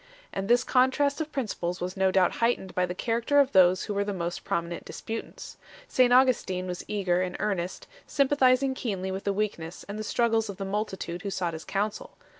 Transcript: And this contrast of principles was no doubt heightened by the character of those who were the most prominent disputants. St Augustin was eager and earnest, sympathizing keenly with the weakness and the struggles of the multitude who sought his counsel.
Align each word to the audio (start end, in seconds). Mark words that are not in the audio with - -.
And 0.33 0.47
this 0.47 0.63
contrast 0.63 1.21
of 1.21 1.31
principles 1.31 1.79
was 1.79 1.95
no 1.95 2.09
doubt 2.09 2.37
heightened 2.41 2.73
by 2.73 2.87
the 2.87 2.95
character 2.95 3.39
of 3.39 3.51
those 3.51 3.83
who 3.83 3.93
were 3.93 4.03
the 4.03 4.15
most 4.15 4.43
prominent 4.43 4.83
disputants. 4.83 5.57
St 5.87 6.11
Augustin 6.11 6.65
was 6.65 6.83
eager 6.87 7.21
and 7.21 7.37
earnest, 7.39 7.85
sympathizing 8.07 8.73
keenly 8.73 9.11
with 9.11 9.25
the 9.25 9.31
weakness 9.31 9.85
and 9.87 9.99
the 9.99 10.03
struggles 10.03 10.49
of 10.49 10.57
the 10.57 10.65
multitude 10.65 11.21
who 11.21 11.29
sought 11.29 11.53
his 11.53 11.65
counsel. 11.65 12.17